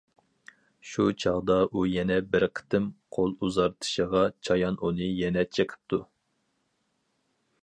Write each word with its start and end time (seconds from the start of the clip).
شۇ 0.91 1.03
چاغدا 1.23 1.57
ئۇ 1.67 1.83
يەنە 1.89 2.17
بىر 2.31 2.47
قېتىم 2.61 2.89
قول 3.19 3.37
ئۇزارتىشىغا 3.49 4.27
چايان 4.49 4.81
ئۇنى 4.83 5.15
يەنە 5.23 5.49
چېقىپتۇ. 5.57 6.05